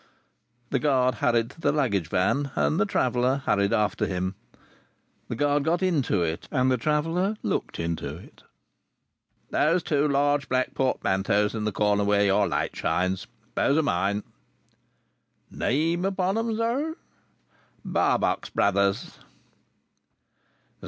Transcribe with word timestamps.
The 0.71 0.79
guard 0.79 1.13
hurried 1.21 1.51
to 1.51 1.61
the 1.61 1.71
luggage 1.71 2.07
van, 2.09 2.49
and 2.55 2.79
the 2.79 2.87
traveller 2.87 3.43
hurried 3.45 3.71
after 3.71 4.07
him. 4.07 4.33
The 5.27 5.35
guard 5.35 5.63
got 5.63 5.83
into 5.83 6.23
it, 6.23 6.47
and 6.49 6.71
the 6.71 6.77
traveller 6.77 7.37
looked 7.43 7.79
into 7.79 8.15
it. 8.17 8.41
"Those 9.51 9.83
two 9.83 10.07
large 10.07 10.49
black 10.49 10.73
portmanteaus 10.73 11.53
in 11.53 11.65
the 11.65 11.71
corner 11.71 12.03
where 12.03 12.25
your 12.25 12.47
light 12.47 12.75
shines. 12.75 13.27
Those 13.53 13.77
are 13.77 13.83
mine." 13.83 14.23
"Name 15.51 16.03
upon 16.03 16.35
'em, 16.35 16.57
sir?" 16.57 16.95
"Barbox 17.85 18.49
Brothers." 18.49 19.19